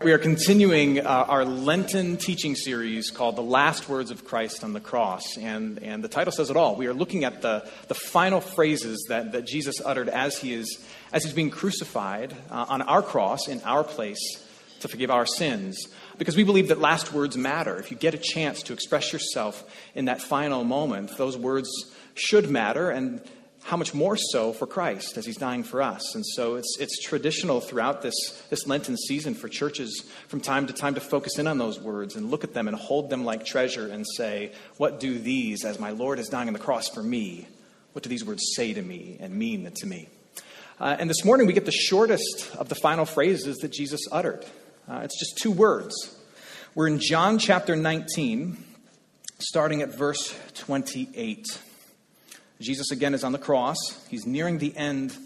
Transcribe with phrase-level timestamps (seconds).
[0.00, 4.72] We are continuing uh, our Lenten teaching series called The Last Words of Christ on
[4.72, 5.36] the Cross.
[5.36, 6.76] And, and the title says it all.
[6.76, 10.86] We are looking at the, the final phrases that, that Jesus uttered as, he is,
[11.12, 14.20] as he's being crucified uh, on our cross in our place
[14.78, 15.88] to forgive our sins.
[16.16, 17.76] Because we believe that last words matter.
[17.76, 21.68] If you get a chance to express yourself in that final moment, those words
[22.14, 22.88] should matter.
[22.88, 23.20] And
[23.64, 26.14] how much more so for Christ as he's dying for us.
[26.14, 28.14] And so it's, it's traditional throughout this,
[28.50, 32.16] this Lenten season for churches from time to time to focus in on those words
[32.16, 35.78] and look at them and hold them like treasure and say, What do these, as
[35.78, 37.46] my Lord is dying on the cross for me,
[37.92, 40.08] what do these words say to me and mean to me?
[40.80, 44.46] Uh, and this morning we get the shortest of the final phrases that Jesus uttered.
[44.88, 46.16] Uh, it's just two words.
[46.74, 48.56] We're in John chapter 19,
[49.40, 51.44] starting at verse 28.
[52.60, 53.76] Jesus again is on the cross.
[54.08, 55.16] He's nearing the end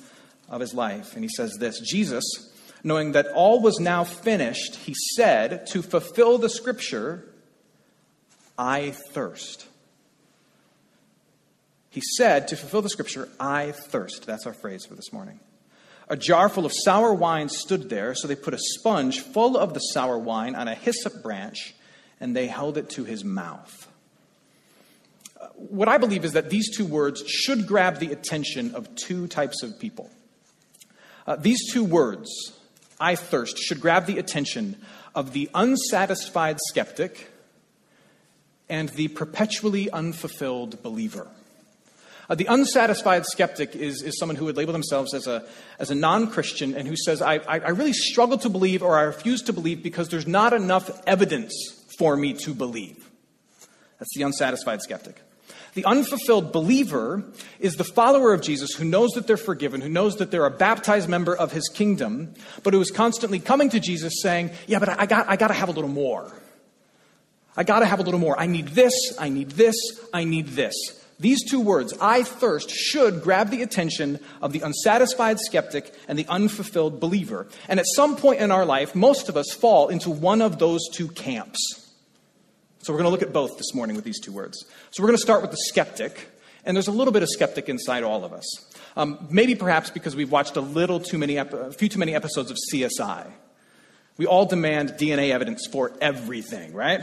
[0.49, 1.15] of his life.
[1.15, 2.25] And he says this Jesus,
[2.85, 7.25] knowing that all was now finished, he said, To fulfill the scripture,
[8.59, 9.67] I thirst.
[11.89, 14.27] He said, To fulfill the scripture, I thirst.
[14.27, 15.41] That's our phrase for this morning.
[16.09, 19.73] A jar full of sour wine stood there, so they put a sponge full of
[19.73, 21.75] the sour wine on a hyssop branch,
[22.21, 23.89] and they held it to his mouth
[25.71, 29.63] what I believe is that these two words should grab the attention of two types
[29.63, 30.11] of people.
[31.27, 32.31] Uh, these two words,
[33.01, 34.77] I thirst, should grab the attention
[35.15, 37.29] of the unsatisfied skeptic
[38.69, 41.29] and the perpetually unfulfilled believer.
[42.29, 45.45] Uh, the unsatisfied skeptic is, is someone who would label themselves as a,
[45.79, 48.97] as a non Christian and who says, I, I, I really struggle to believe or
[48.97, 51.55] I refuse to believe because there's not enough evidence
[51.99, 53.11] for me to believe.
[53.99, 55.21] That's the unsatisfied skeptic.
[55.75, 57.25] The unfulfilled believer
[57.59, 60.51] is the follower of Jesus who knows that they're forgiven, who knows that they're a
[60.51, 64.91] baptized member of his kingdom, but who is constantly coming to Jesus saying, Yeah, but
[64.91, 66.31] I got, I got to have a little more.
[67.57, 68.39] I got to have a little more.
[68.39, 69.77] I need this, I need this,
[70.13, 70.75] I need this.
[71.21, 76.27] These two words, I thirst, should grab the attention of the unsatisfied skeptic and the
[76.27, 77.47] unfulfilled believer.
[77.69, 80.81] And at some point in our life, most of us fall into one of those
[80.93, 81.82] two camps.
[82.83, 84.65] So we're going to look at both this morning with these two words.
[84.91, 86.29] So we're going to start with the skeptic,
[86.65, 88.45] and there's a little bit of skeptic inside all of us.
[88.97, 92.13] Um, maybe perhaps because we've watched a little too many, ep- a few too many
[92.13, 93.31] episodes of CSI.
[94.17, 97.03] We all demand DNA evidence for everything, right?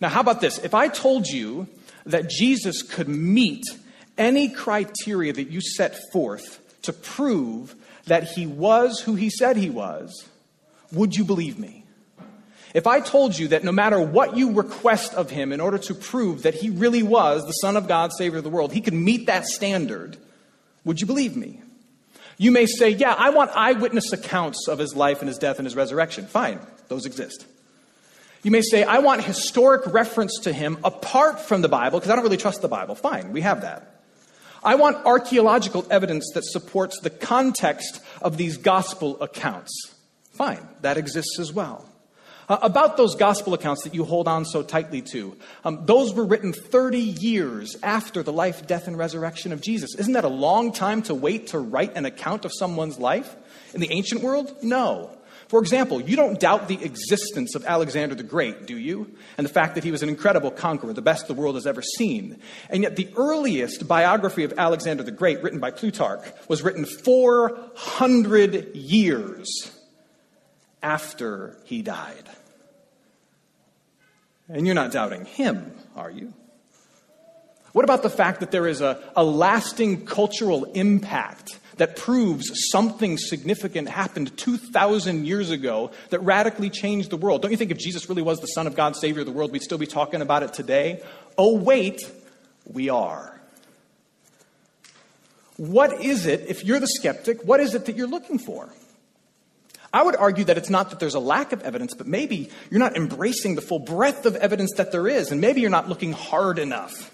[0.00, 0.58] Now, how about this?
[0.58, 1.68] If I told you
[2.04, 3.62] that Jesus could meet
[4.18, 9.70] any criteria that you set forth to prove that he was who he said he
[9.70, 10.28] was,
[10.90, 11.85] would you believe me?
[12.76, 15.94] If I told you that no matter what you request of him in order to
[15.94, 18.92] prove that he really was the Son of God, Savior of the world, he could
[18.92, 20.18] meet that standard,
[20.84, 21.62] would you believe me?
[22.36, 25.64] You may say, Yeah, I want eyewitness accounts of his life and his death and
[25.64, 26.26] his resurrection.
[26.26, 27.46] Fine, those exist.
[28.42, 32.14] You may say, I want historic reference to him apart from the Bible because I
[32.14, 32.94] don't really trust the Bible.
[32.94, 34.02] Fine, we have that.
[34.62, 39.94] I want archaeological evidence that supports the context of these gospel accounts.
[40.32, 41.90] Fine, that exists as well.
[42.48, 46.24] Uh, about those gospel accounts that you hold on so tightly to, um, those were
[46.24, 49.94] written 30 years after the life, death, and resurrection of Jesus.
[49.96, 53.34] Isn't that a long time to wait to write an account of someone's life?
[53.74, 54.54] In the ancient world?
[54.62, 55.10] No.
[55.48, 59.12] For example, you don't doubt the existence of Alexander the Great, do you?
[59.38, 61.82] And the fact that he was an incredible conqueror, the best the world has ever
[61.82, 62.40] seen.
[62.68, 68.74] And yet, the earliest biography of Alexander the Great, written by Plutarch, was written 400
[68.74, 69.75] years
[70.86, 72.30] after he died.
[74.48, 76.32] And you're not doubting him, are you?
[77.72, 83.18] What about the fact that there is a, a lasting cultural impact that proves something
[83.18, 87.42] significant happened 2,000 years ago that radically changed the world.
[87.42, 89.52] Don't you think if Jesus really was the Son of God, Savior of the world,
[89.52, 91.02] we'd still be talking about it today?
[91.36, 92.00] Oh, wait,
[92.64, 93.38] we are.
[95.56, 98.72] What is it, if you're the skeptic, what is it that you're looking for?
[99.92, 102.80] I would argue that it's not that there's a lack of evidence, but maybe you're
[102.80, 106.12] not embracing the full breadth of evidence that there is, and maybe you're not looking
[106.12, 107.12] hard enough.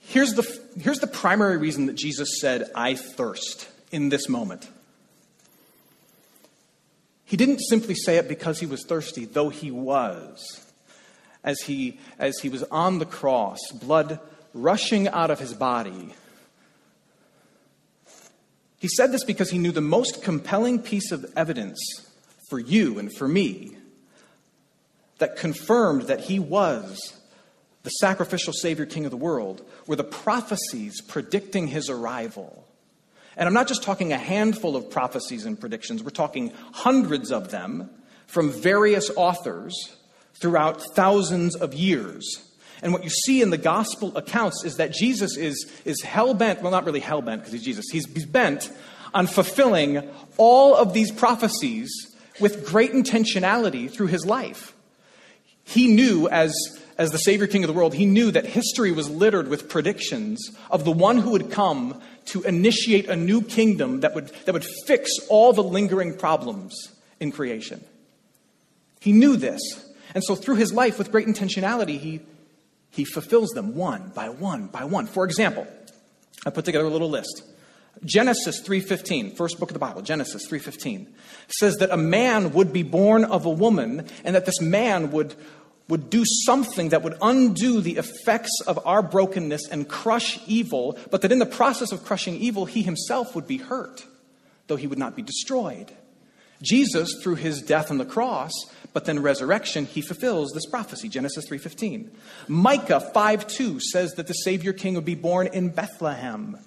[0.00, 4.68] Here's the, here's the primary reason that Jesus said, I thirst in this moment.
[7.24, 10.66] He didn't simply say it because he was thirsty, though he was.
[11.44, 14.18] As he, as he was on the cross, blood
[14.52, 16.12] rushing out of his body.
[18.80, 21.78] He said this because he knew the most compelling piece of evidence
[22.48, 23.76] for you and for me
[25.18, 27.20] that confirmed that he was
[27.82, 32.66] the sacrificial Savior King of the world, were the prophecies predicting his arrival.
[33.36, 37.50] And I'm not just talking a handful of prophecies and predictions, we're talking hundreds of
[37.50, 37.90] them
[38.26, 39.74] from various authors
[40.34, 42.49] throughout thousands of years.
[42.82, 46.62] And what you see in the gospel accounts is that Jesus is, is hell bent,
[46.62, 48.70] well, not really hell bent because he's Jesus, he's, he's bent
[49.12, 51.90] on fulfilling all of these prophecies
[52.40, 54.74] with great intentionality through his life.
[55.64, 56.54] He knew, as
[57.00, 60.50] as the Savior King of the world, he knew that history was littered with predictions
[60.70, 64.66] of the one who would come to initiate a new kingdom that would, that would
[64.86, 66.74] fix all the lingering problems
[67.18, 67.82] in creation.
[69.00, 69.62] He knew this.
[70.14, 72.20] And so through his life, with great intentionality, he,
[72.90, 75.06] he fulfills them one by one by one.
[75.06, 75.66] For example,
[76.44, 77.42] I put together a little list.
[78.04, 81.06] Genesis 3:15, first book of the Bible, Genesis 3:15,
[81.48, 85.34] says that a man would be born of a woman and that this man would
[85.88, 91.20] would do something that would undo the effects of our brokenness and crush evil, but
[91.22, 94.04] that in the process of crushing evil, he himself would be hurt,
[94.68, 95.90] though he would not be destroyed.
[96.62, 98.52] Jesus, through his death on the cross,
[98.92, 102.10] but then resurrection, he fulfills this prophecy, Genesis 3:15.
[102.48, 106.58] Micah 5:2 says that the Savior King would be born in Bethlehem.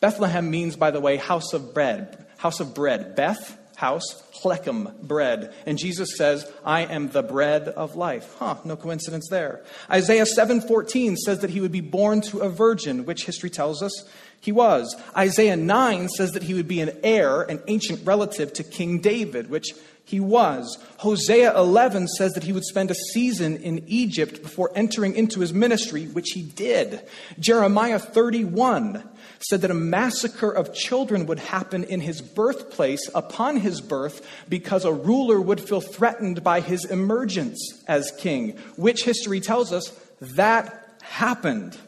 [0.00, 3.14] Bethlehem means, by the way, house of bread, house of bread.
[3.14, 5.54] Beth house, Lechem, bread.
[5.64, 8.36] And Jesus says, I am the bread of life.
[8.38, 9.62] Huh, no coincidence there.
[9.90, 14.04] Isaiah 7:14 says that he would be born to a virgin, which history tells us
[14.40, 14.96] he was.
[15.16, 19.50] Isaiah 9 says that he would be an heir, an ancient relative to King David,
[19.50, 19.74] which
[20.10, 20.76] he was.
[20.98, 25.52] Hosea 11 says that he would spend a season in Egypt before entering into his
[25.52, 27.06] ministry, which he did.
[27.38, 29.08] Jeremiah 31
[29.38, 34.84] said that a massacre of children would happen in his birthplace upon his birth because
[34.84, 39.88] a ruler would feel threatened by his emergence as king, which history tells us
[40.20, 41.78] that happened.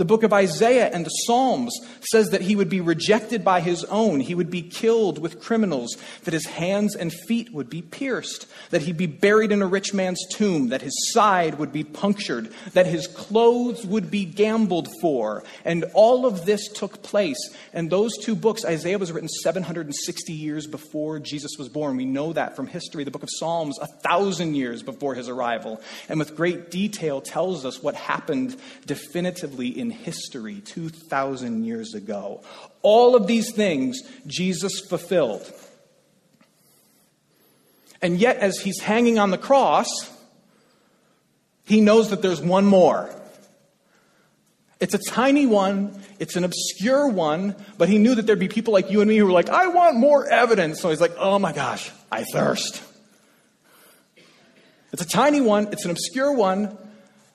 [0.00, 1.78] The book of Isaiah and the Psalms
[2.10, 5.94] says that he would be rejected by his own, he would be killed with criminals,
[6.24, 9.92] that his hands and feet would be pierced, that he'd be buried in a rich
[9.92, 15.44] man's tomb, that his side would be punctured, that his clothes would be gambled for.
[15.66, 17.36] And all of this took place.
[17.74, 21.98] And those two books, Isaiah was written 760 years before Jesus was born.
[21.98, 23.04] We know that from history.
[23.04, 25.78] The book of Psalms, a thousand years before his arrival.
[26.08, 32.42] And with great detail tells us what happened definitively in history 2,000 years ago.
[32.82, 35.50] All of these things Jesus fulfilled.
[38.02, 39.86] And yet, as he's hanging on the cross,
[41.64, 43.14] he knows that there's one more.
[44.80, 48.72] It's a tiny one, it's an obscure one, but he knew that there'd be people
[48.72, 50.80] like you and me who were like, I want more evidence.
[50.80, 52.82] So he's like, oh my gosh, I thirst.
[54.92, 56.76] It's a tiny one, it's an obscure one,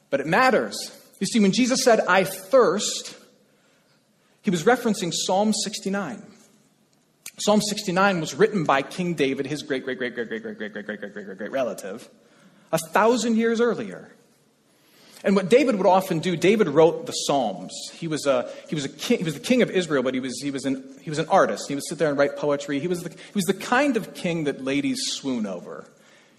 [0.10, 0.92] but it matters.
[1.20, 3.16] You see, when Jesus said, I thirst,
[4.42, 6.22] he was referencing Psalm 69.
[7.40, 10.74] Psalm 69 was written by King David, his great, great, great, great, great, great, great,
[10.74, 12.10] great, great, great, great, great, great relative,
[12.72, 14.12] a thousand years earlier.
[15.24, 17.74] And what David would often do, David wrote the Psalms.
[17.94, 20.20] He was a he was a king, he was the king of Israel, but he
[20.20, 21.68] was he was an he was an artist.
[21.68, 22.80] He would sit there and write poetry.
[22.80, 25.86] He was the he was the kind of king that ladies swoon over.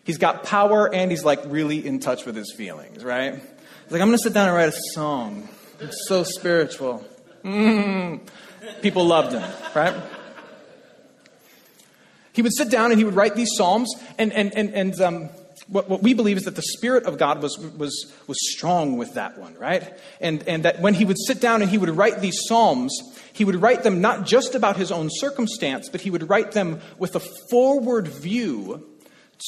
[0.04, 3.42] He's got power and he's like really in touch with his feelings, right?
[3.86, 5.48] He's like, I'm going to sit down and write a song.
[5.78, 7.06] It's so spiritual.
[7.44, 8.18] Mm.
[8.82, 9.44] People loved him,
[9.76, 9.94] right?
[12.32, 15.28] He would sit down and he would write these psalms, and, and, and, and um,
[15.68, 19.14] what, what we believe is that the Spirit of God was, was, was strong with
[19.14, 19.96] that one, right?
[20.20, 22.92] And, and that when he would sit down and he would write these psalms,
[23.34, 26.80] he would write them not just about his own circumstance, but he would write them
[26.98, 28.84] with a forward view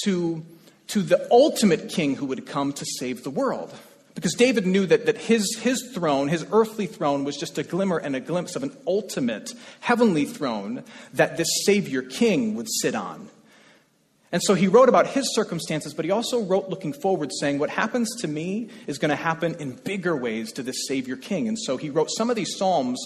[0.04, 0.46] to,
[0.86, 3.74] to the ultimate king who would come to save the world.
[4.18, 7.98] Because David knew that, that his, his throne, his earthly throne, was just a glimmer
[7.98, 10.82] and a glimpse of an ultimate heavenly throne
[11.12, 13.28] that this Savior King would sit on.
[14.32, 17.70] And so he wrote about his circumstances, but he also wrote looking forward, saying, What
[17.70, 21.46] happens to me is going to happen in bigger ways to this Savior King.
[21.46, 22.98] And so he wrote some of these Psalms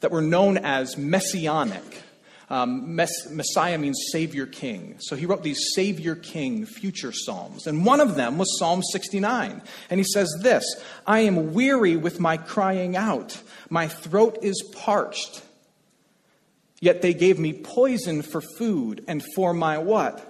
[0.00, 2.02] that were known as messianic.
[2.50, 4.96] Um, mess- Messiah means Savior King.
[4.98, 7.68] So he wrote these Savior King future Psalms.
[7.68, 9.62] And one of them was Psalm 69.
[9.88, 10.64] And he says this
[11.06, 13.40] I am weary with my crying out,
[13.70, 15.42] my throat is parched.
[16.80, 20.26] Yet they gave me poison for food, and for my what?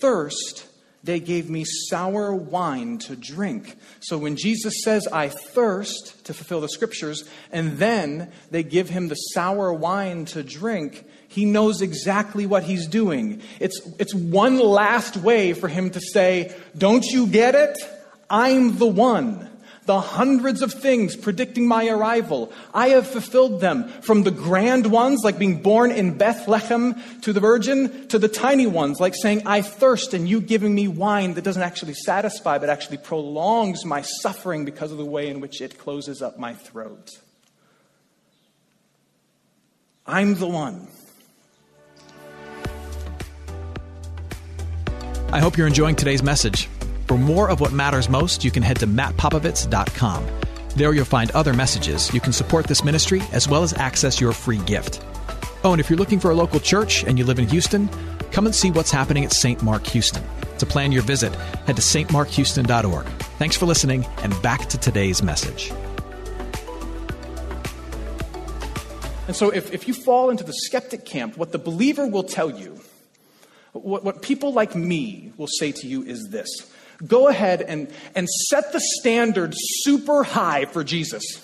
[0.00, 0.66] Thirst
[1.06, 3.76] they gave me sour wine to drink.
[4.00, 9.08] So when Jesus says, I thirst to fulfill the scriptures, and then they give him
[9.08, 13.40] the sour wine to drink, he knows exactly what he's doing.
[13.60, 17.78] It's, it's one last way for him to say, Don't you get it?
[18.28, 19.48] I'm the one
[19.86, 22.52] the hundreds of things predicting my arrival.
[22.74, 27.40] I have fulfilled them from the grand ones, like being born in Bethlehem to the
[27.40, 31.44] Virgin, to the tiny ones, like saying, I thirst, and you giving me wine that
[31.44, 35.78] doesn't actually satisfy, but actually prolongs my suffering because of the way in which it
[35.78, 37.10] closes up my throat.
[40.06, 40.88] I'm the one.
[45.32, 46.68] I hope you're enjoying today's message.
[47.06, 50.26] For more of what matters most, you can head to mattpopovits.com.
[50.74, 52.12] There you'll find other messages.
[52.12, 55.02] You can support this ministry as well as access your free gift.
[55.62, 57.88] Oh, and if you're looking for a local church and you live in Houston,
[58.32, 59.62] come and see what's happening at St.
[59.62, 60.22] Mark Houston.
[60.58, 61.34] To plan your visit,
[61.66, 63.06] head to stmarkhouston.org.
[63.38, 65.72] Thanks for listening, and back to today's message.
[69.26, 72.50] And so, if, if you fall into the skeptic camp, what the believer will tell
[72.50, 72.80] you,
[73.72, 76.48] what, what people like me will say to you is this
[77.04, 81.42] Go ahead and, and set the standard super high for Jesus.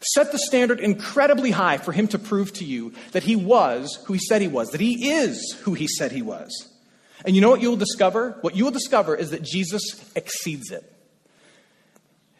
[0.00, 4.12] Set the standard incredibly high for him to prove to you that he was who
[4.12, 6.68] he said he was, that he is who he said he was.
[7.24, 8.36] And you know what you will discover?
[8.42, 9.82] What you will discover is that Jesus
[10.14, 10.90] exceeds it.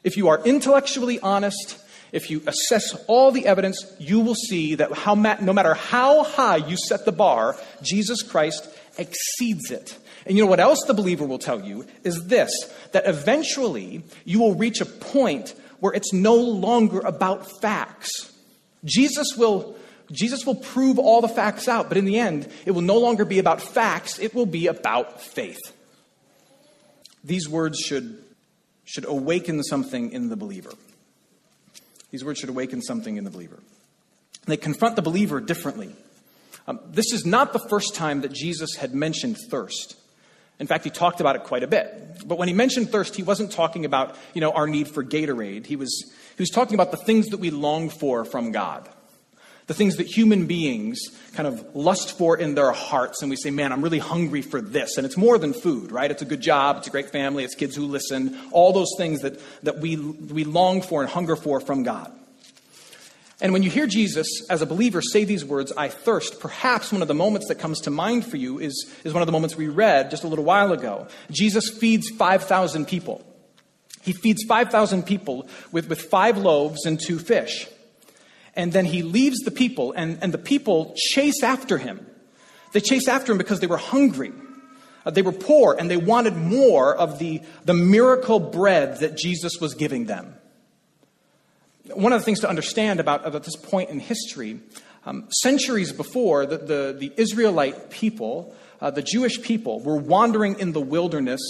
[0.02, 1.78] If you are intellectually honest,
[2.12, 6.56] if you assess all the evidence, you will see that how, no matter how high
[6.56, 9.96] you set the bar, Jesus Christ exceeds it.
[10.26, 12.50] And you know what else the believer will tell you is this
[12.92, 18.32] that eventually you will reach a point where it's no longer about facts.
[18.84, 19.76] Jesus will
[20.12, 23.24] Jesus will prove all the facts out, but in the end, it will no longer
[23.24, 25.60] be about facts, it will be about faith.
[27.24, 28.22] These words should,
[28.84, 30.72] should awaken something in the believer.
[32.10, 33.58] These words should awaken something in the believer.
[34.46, 35.94] They confront the believer differently.
[36.66, 39.96] Um, this is not the first time that Jesus had mentioned thirst.
[40.60, 42.22] In fact, he talked about it quite a bit.
[42.26, 45.66] But when he mentioned thirst, he wasn't talking about, you know, our need for Gatorade.
[45.66, 48.88] He was, he was talking about the things that we long for from God.
[49.66, 51.00] The things that human beings
[51.32, 54.60] kind of lust for in their hearts, and we say, man, I'm really hungry for
[54.60, 54.98] this.
[54.98, 56.10] And it's more than food, right?
[56.10, 59.22] It's a good job, it's a great family, it's kids who listen, all those things
[59.22, 62.12] that, that we, we long for and hunger for from God.
[63.44, 67.02] And when you hear Jesus as a believer say these words, I thirst, perhaps one
[67.02, 69.54] of the moments that comes to mind for you is, is one of the moments
[69.54, 71.08] we read just a little while ago.
[71.30, 73.22] Jesus feeds 5,000 people.
[74.00, 77.68] He feeds 5,000 people with, with five loaves and two fish.
[78.54, 82.06] And then he leaves the people, and, and the people chase after him.
[82.72, 84.32] They chase after him because they were hungry.
[85.04, 89.60] Uh, they were poor, and they wanted more of the, the miracle bread that Jesus
[89.60, 90.34] was giving them
[91.92, 94.60] one of the things to understand about, about this point in history,
[95.04, 100.72] um, centuries before, the, the, the Israelite people, uh, the Jewish people, were wandering in
[100.72, 101.40] the wilderness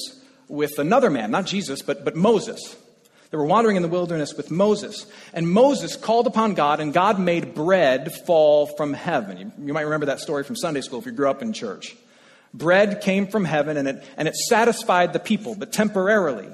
[0.48, 2.76] with another man, not Jesus, but, but Moses.
[3.30, 5.06] They were wandering in the wilderness with Moses.
[5.32, 9.38] And Moses called upon God, and God made bread fall from heaven.
[9.38, 11.96] You, you might remember that story from Sunday school if you grew up in church.
[12.52, 16.48] Bread came from heaven, and it, and it satisfied the people, but temporarily.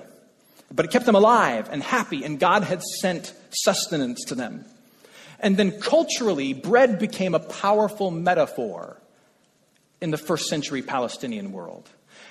[0.72, 4.64] But it kept them alive and happy, and God had sent sustenance to them.
[5.40, 9.00] And then culturally, bread became a powerful metaphor
[10.00, 11.88] in the first century Palestinian world.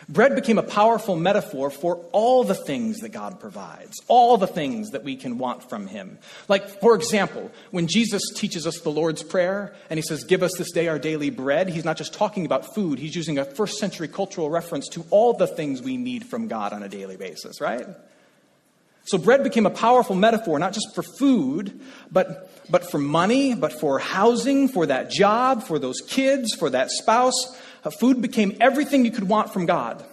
[0.07, 4.91] Bread became a powerful metaphor for all the things that God provides, all the things
[4.91, 6.17] that we can want from Him.
[6.47, 10.53] Like, for example, when Jesus teaches us the Lord's Prayer and He says, Give us
[10.57, 13.77] this day our daily bread, He's not just talking about food, He's using a first
[13.77, 17.61] century cultural reference to all the things we need from God on a daily basis,
[17.61, 17.85] right?
[19.09, 23.73] So bread became a powerful metaphor, not just for food, but, but for money, but
[23.73, 27.59] for housing, for that job, for those kids, for that spouse.
[27.83, 30.05] Uh, food became everything you could want from God.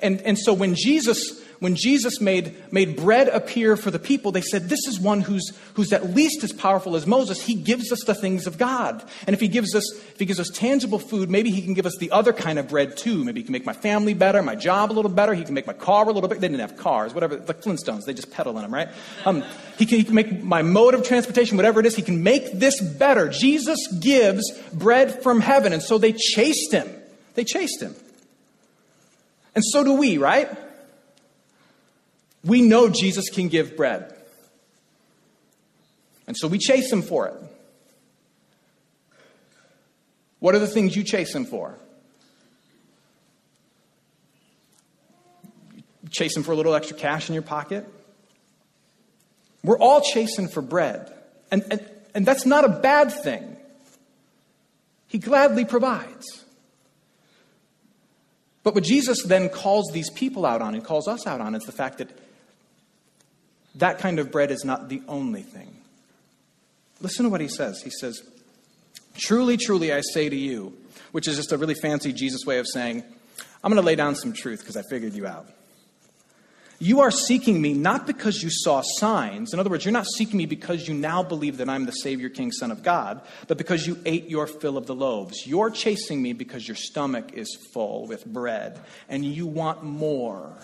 [0.00, 4.42] And, and so when Jesus, when Jesus made, made bread appear for the people, they
[4.42, 7.40] said, This is one who's, who's at least as powerful as Moses.
[7.40, 9.02] He gives us the things of God.
[9.26, 11.86] And if he gives us, if he gives us tangible food, maybe he can give
[11.86, 13.24] us the other kind of bread too.
[13.24, 15.32] Maybe he can make my family better, my job a little better.
[15.32, 16.38] He can make my car a little bit.
[16.38, 18.90] They didn't have cars, whatever, the Flintstones, they just pedal in them, right?
[19.24, 19.42] Um,
[19.78, 22.52] he, can, he can make my mode of transportation, whatever it is, he can make
[22.52, 23.30] this better.
[23.30, 25.72] Jesus gives bread from heaven.
[25.72, 26.90] And so they chased him.
[27.36, 27.96] They chased him.
[29.54, 30.58] And so do we, right?
[32.44, 34.14] We know Jesus can give bread.
[36.26, 37.34] And so we chase him for it.
[40.40, 41.74] What are the things you chase him for?
[45.74, 47.86] You chase him for a little extra cash in your pocket?
[49.62, 51.12] We're all chasing for bread.
[51.50, 53.56] And, and, and that's not a bad thing.
[55.06, 56.44] He gladly provides.
[58.62, 61.62] But what Jesus then calls these people out on and calls us out on is
[61.62, 62.10] the fact that
[63.76, 65.76] that kind of bread is not the only thing.
[67.00, 67.82] Listen to what he says.
[67.82, 68.22] He says,
[69.16, 70.76] Truly, truly, I say to you,
[71.12, 73.04] which is just a really fancy Jesus way of saying,
[73.62, 75.46] I'm going to lay down some truth because I figured you out.
[76.80, 79.54] You are seeking me not because you saw signs.
[79.54, 82.28] In other words, you're not seeking me because you now believe that I'm the Savior,
[82.28, 85.46] King, Son of God, but because you ate your fill of the loaves.
[85.46, 90.58] You're chasing me because your stomach is full with bread and you want more.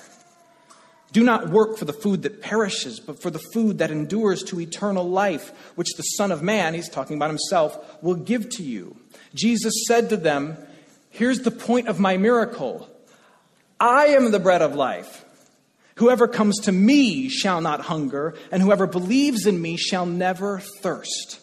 [1.12, 4.61] Do not work for the food that perishes, but for the food that endures to
[4.61, 8.97] eternal life, which the Son of Man, he's talking about himself, will give to you.
[9.35, 10.57] Jesus said to them,
[11.11, 12.88] Here's the point of my miracle
[13.81, 15.25] I am the bread of life.
[15.97, 21.40] Whoever comes to me shall not hunger, and whoever believes in me shall never thirst.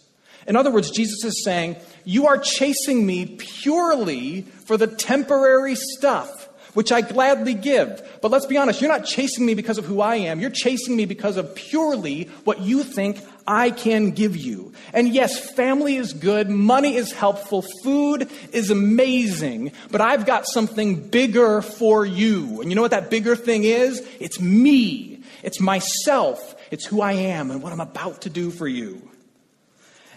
[0.47, 6.46] In other words, Jesus is saying, You are chasing me purely for the temporary stuff,
[6.77, 8.07] which I gladly give.
[8.21, 10.39] But let's be honest, you're not chasing me because of who I am.
[10.39, 14.73] You're chasing me because of purely what you think I can give you.
[14.93, 21.09] And yes, family is good, money is helpful, food is amazing, but I've got something
[21.09, 22.61] bigger for you.
[22.61, 24.07] And you know what that bigger thing is?
[24.19, 28.67] It's me, it's myself, it's who I am and what I'm about to do for
[28.67, 29.01] you.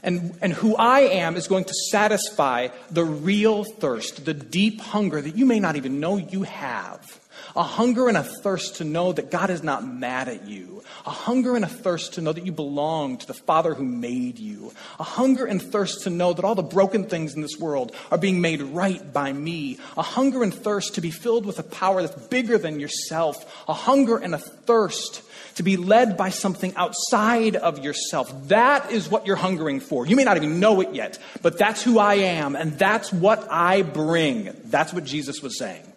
[0.02, 5.20] And, and who I am is going to satisfy the real thirst, the deep hunger
[5.20, 7.20] that you may not even know you have
[7.56, 11.10] a hunger and a thirst to know that God is not mad at you, a
[11.10, 14.72] hunger and a thirst to know that you belong to the Father who made you,
[14.98, 18.18] a hunger and thirst to know that all the broken things in this world are
[18.18, 22.02] being made right by me, a hunger and thirst to be filled with a power
[22.02, 25.22] that's bigger than yourself, a hunger and a thirst
[25.56, 28.48] to be led by something outside of yourself.
[28.48, 30.06] That is what you're hungering for.
[30.06, 33.46] You may not even know it yet, but that's who I am, and that's what
[33.50, 34.54] I bring.
[34.64, 35.89] That's what Jesus was saying.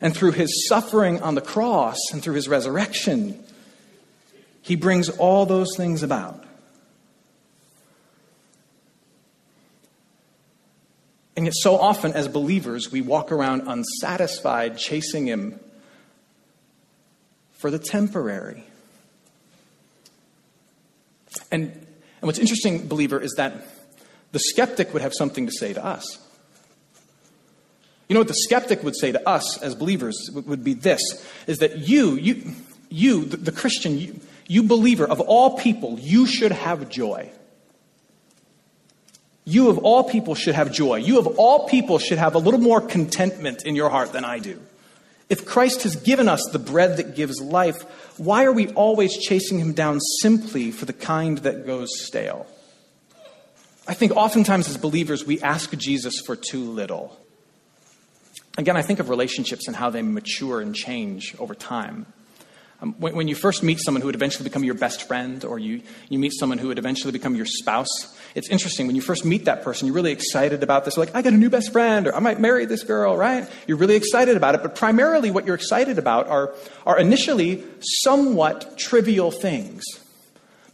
[0.00, 3.42] And through his suffering on the cross and through his resurrection,
[4.60, 6.44] he brings all those things about.
[11.36, 15.60] And yet, so often as believers, we walk around unsatisfied, chasing him
[17.52, 18.64] for the temporary.
[21.52, 23.54] And, and what's interesting, believer, is that
[24.32, 26.25] the skeptic would have something to say to us.
[28.08, 31.00] You know what the skeptic would say to us as believers would be this
[31.46, 32.52] is that you, you,
[32.88, 37.30] you, the, Christian, you, you believer of all people, you should have joy.
[39.44, 40.96] You of all people should have joy.
[40.96, 44.38] You of all people should have a little more contentment in your heart than I
[44.38, 44.60] do.
[45.28, 47.82] If Christ has given us the bread that gives life,
[48.18, 52.46] why are we always chasing him down simply for the kind that goes stale?
[53.88, 57.18] I think oftentimes as believers, we ask Jesus for too little.
[58.56, 62.06] Again, I think of relationships and how they mature and change over time.
[62.80, 65.58] Um, when, when, you first meet someone who would eventually become your best friend, or
[65.58, 67.88] you, you meet someone who would eventually become your spouse,
[68.34, 68.86] it's interesting.
[68.86, 70.98] When you first meet that person, you're really excited about this.
[70.98, 73.48] Like, I got a new best friend, or I might marry this girl, right?
[73.66, 74.62] You're really excited about it.
[74.62, 79.84] But primarily, what you're excited about are, are initially somewhat trivial things.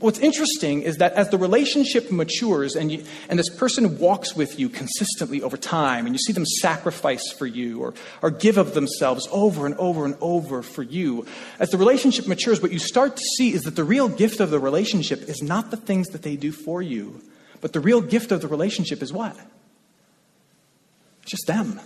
[0.03, 4.59] What's interesting is that as the relationship matures and, you, and this person walks with
[4.59, 8.75] you consistently over time, and you see them sacrifice for you or, or give of
[8.75, 11.25] themselves over and over and over for you,
[11.61, 14.51] as the relationship matures, what you start to see is that the real gift of
[14.51, 17.23] the relationship is not the things that they do for you,
[17.61, 19.37] but the real gift of the relationship is what?
[21.23, 21.79] It's just them.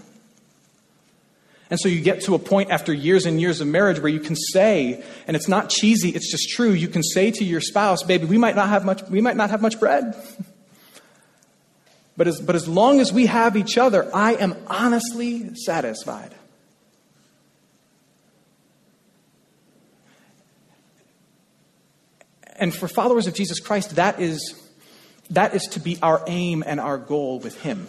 [1.69, 4.21] And so you get to a point after years and years of marriage where you
[4.21, 8.05] can say, and it's not cheesy, it's just true, you can say to your spouse,
[8.05, 10.15] baby, we might not have much, we might not have much bread.
[12.19, 16.35] But as, but as long as we have each other, I am honestly satisfied.
[22.59, 24.59] And for followers of Jesus Christ, that is,
[25.29, 27.87] that is to be our aim and our goal with Him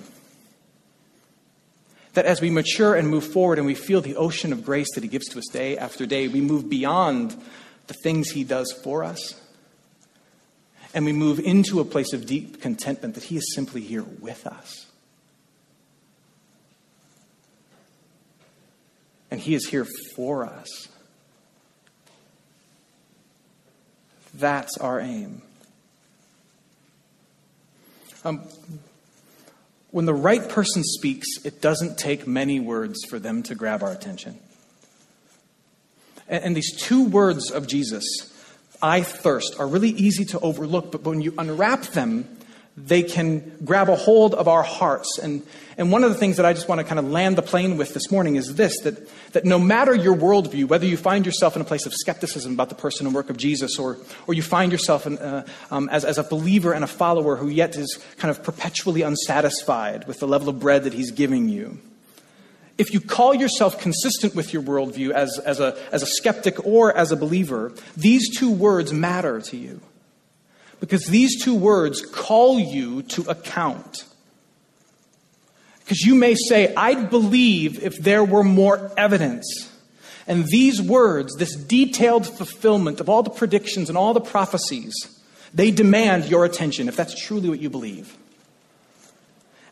[2.17, 5.03] that as we mature and move forward and we feel the ocean of grace that
[5.03, 7.39] He gives to us day after day, we move beyond
[7.85, 9.39] the things He does for us.
[10.95, 14.47] And we move into a place of deep contentment that He is simply here with
[14.47, 14.87] us.
[19.29, 20.87] And He is here for us.
[24.33, 25.43] That's our aim.
[28.25, 28.41] Um,
[29.97, 33.91] when the right person speaks, it doesn't take many words for them to grab our
[33.91, 34.37] attention.
[36.27, 38.05] And, and these two words of Jesus,
[38.79, 42.36] I thirst, are really easy to overlook, but when you unwrap them,
[42.77, 45.17] they can grab a hold of our hearts.
[45.17, 45.41] And,
[45.77, 47.75] and one of the things that I just want to kind of land the plane
[47.75, 51.55] with this morning is this that, that no matter your worldview, whether you find yourself
[51.55, 54.43] in a place of skepticism about the person and work of Jesus, or, or you
[54.43, 57.99] find yourself in, uh, um, as, as a believer and a follower who yet is
[58.17, 61.79] kind of perpetually unsatisfied with the level of bread that he's giving you,
[62.77, 66.95] if you call yourself consistent with your worldview as, as, a, as a skeptic or
[66.95, 69.81] as a believer, these two words matter to you.
[70.79, 74.05] Because these two words call you to account.
[75.79, 79.71] Because you may say, I'd believe if there were more evidence.
[80.27, 84.93] And these words, this detailed fulfillment of all the predictions and all the prophecies,
[85.53, 88.17] they demand your attention if that's truly what you believe.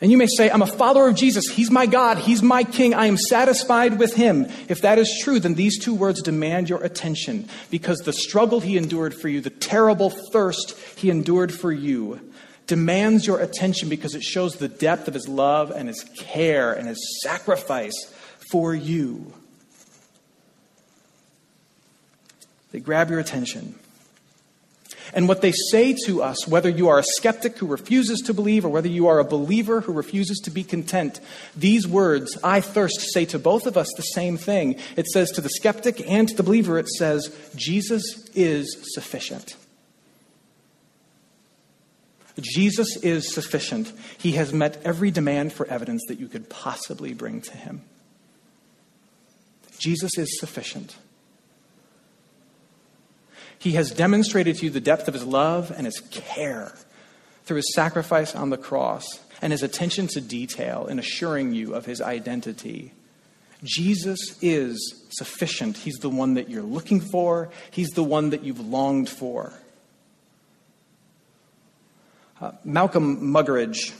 [0.02, 1.48] And you may say, I'm a follower of Jesus.
[1.48, 2.18] He's my God.
[2.18, 2.94] He's my King.
[2.94, 4.48] I am satisfied with Him.
[4.68, 8.78] If that is true, then these two words demand your attention because the struggle He
[8.78, 12.20] endured for you, the terrible thirst He endured for you,
[12.68, 16.88] demands your attention because it shows the depth of His love and His care and
[16.88, 18.14] His sacrifice
[18.52, 19.34] for you.
[22.72, 23.76] They grab your attention.
[25.14, 28.66] And what they say to us, whether you are a skeptic who refuses to believe
[28.66, 31.20] or whether you are a believer who refuses to be content,
[31.56, 34.80] these words, I thirst, say to both of us the same thing.
[34.96, 39.56] It says to the skeptic and to the believer, it says, Jesus is sufficient.
[42.42, 43.94] Jesus is sufficient.
[44.18, 47.82] He has met every demand for evidence that you could possibly bring to him.
[49.78, 50.96] Jesus is sufficient.
[53.66, 56.72] He has demonstrated to you the depth of his love and his care
[57.46, 59.08] through his sacrifice on the cross
[59.42, 62.92] and his attention to detail in assuring you of his identity.
[63.64, 65.78] Jesus is sufficient.
[65.78, 69.52] He's the one that you're looking for, he's the one that you've longed for.
[72.40, 73.96] Uh, Malcolm Muggeridge,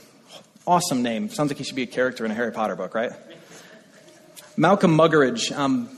[0.64, 1.28] awesome name.
[1.28, 3.10] Sounds like he should be a character in a Harry Potter book, right?
[4.56, 5.88] Malcolm Muggeridge um,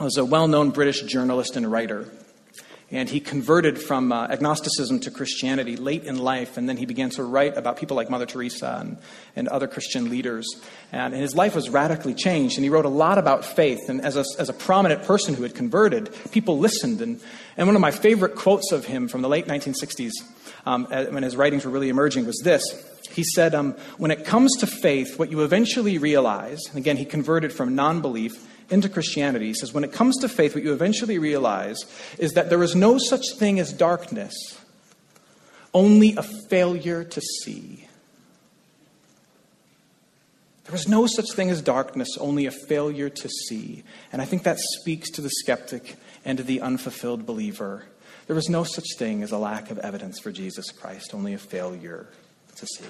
[0.00, 2.10] was a well known British journalist and writer.
[2.92, 7.10] And he converted from uh, agnosticism to Christianity late in life, and then he began
[7.10, 8.96] to write about people like Mother Teresa and,
[9.34, 10.46] and other Christian leaders.
[10.92, 13.88] And, and his life was radically changed, and he wrote a lot about faith.
[13.88, 17.00] And as a, as a prominent person who had converted, people listened.
[17.00, 17.20] And,
[17.56, 20.12] and one of my favorite quotes of him from the late 1960s,
[20.64, 22.62] um, when his writings were really emerging, was this.
[23.10, 27.04] He said, um, When it comes to faith, what you eventually realize, and again, he
[27.04, 31.18] converted from non belief into Christianity, says, when it comes to faith, what you eventually
[31.18, 31.78] realize
[32.18, 34.34] is that there is no such thing as darkness,
[35.72, 37.86] only a failure to see.
[40.64, 43.84] There is no such thing as darkness, only a failure to see.
[44.12, 47.84] And I think that speaks to the skeptic and to the unfulfilled believer.
[48.26, 51.38] There is no such thing as a lack of evidence for Jesus Christ, only a
[51.38, 52.08] failure
[52.56, 52.84] to see.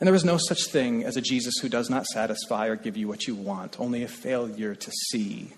[0.00, 2.96] And there is no such thing as a Jesus who does not satisfy or give
[2.96, 5.52] you what you want, only a failure to see.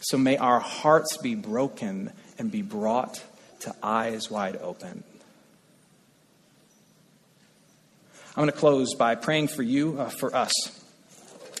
[0.00, 3.22] So may our hearts be broken and be brought
[3.60, 5.04] to eyes wide open.
[8.36, 10.52] I'm going to close by praying for you, uh, for us.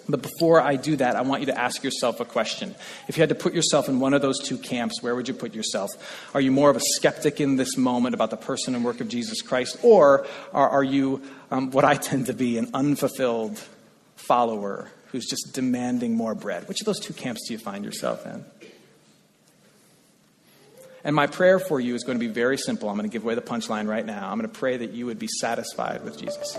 [0.08, 2.74] But before I do that, I want you to ask yourself a question.
[3.08, 5.34] If you had to put yourself in one of those two camps, where would you
[5.34, 5.90] put yourself?
[6.34, 9.08] Are you more of a skeptic in this moment about the person and work of
[9.08, 13.58] Jesus Christ, or are, are you um, what I tend to be, an unfulfilled
[14.16, 16.68] follower who's just demanding more bread?
[16.68, 18.44] Which of those two camps do you find yourself in?
[21.02, 22.88] And my prayer for you is going to be very simple.
[22.88, 24.30] I'm going to give away the punchline right now.
[24.30, 26.58] I'm going to pray that you would be satisfied with Jesus.